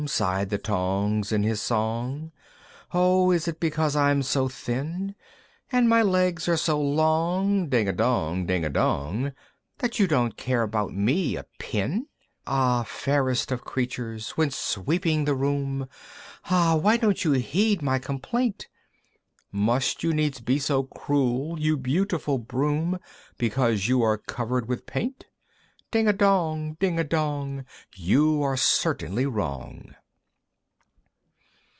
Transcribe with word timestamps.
sighed 0.07 0.49
the 0.49 0.57
Tongs 0.57 1.31
in 1.31 1.43
his 1.43 1.61
song, 1.61 2.31
"O 2.91 3.29
is 3.29 3.47
it 3.47 3.59
because 3.59 3.95
I'm 3.95 4.23
so 4.23 4.47
thin, 4.49 5.13
"And 5.71 5.87
my 5.87 6.01
legs 6.01 6.47
are 6.49 6.57
so 6.57 6.81
long 6.81 7.69
Ding 7.69 7.87
a 7.87 7.91
dong! 7.93 8.47
Ding 8.47 8.65
a 8.65 8.69
dong! 8.71 9.31
"That 9.77 9.99
you 9.99 10.07
don't 10.07 10.35
care 10.35 10.63
about 10.63 10.91
me 10.95 11.35
a 11.35 11.45
pin? 11.59 12.07
"Ah! 12.47 12.81
fairest 12.81 13.51
of 13.51 13.63
creatures, 13.63 14.31
when 14.31 14.49
sweeping 14.49 15.25
the 15.25 15.35
room, 15.35 15.87
"Ah! 16.45 16.75
why 16.77 16.97
don't 16.97 17.23
you 17.23 17.33
heed 17.33 17.83
my 17.83 17.99
complaint? 17.99 18.69
"Must 19.51 20.01
you 20.01 20.13
needs 20.13 20.39
be 20.39 20.57
so 20.57 20.81
cruel, 20.81 21.59
you 21.59 21.77
beautiful 21.77 22.39
Broom, 22.39 22.97
"Because 23.37 23.87
you 23.87 24.01
are 24.01 24.17
covered 24.17 24.67
with 24.67 24.87
paint? 24.87 25.25
"Ding 25.91 26.07
a 26.07 26.13
dong! 26.13 26.77
Ding 26.79 26.97
a 26.97 27.03
dong! 27.03 27.65
"You 27.93 28.43
are 28.43 28.55
certainly 28.55 29.25
wrong!" 29.25 29.93